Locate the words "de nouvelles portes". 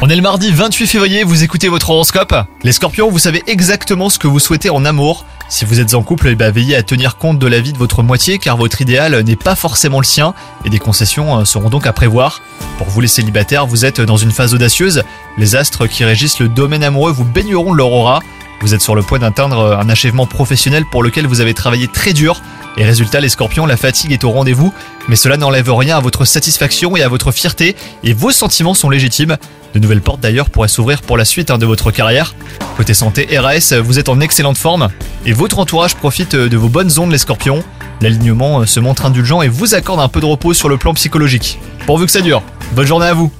29.72-30.20